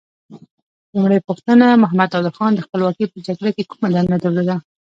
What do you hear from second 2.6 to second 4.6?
خپلواکۍ په جګړه کې کومه دنده درلوده؟